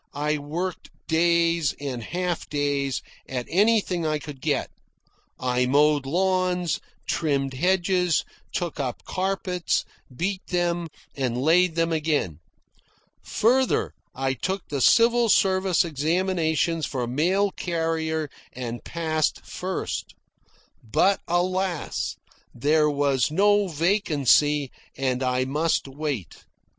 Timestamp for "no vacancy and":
23.29-25.21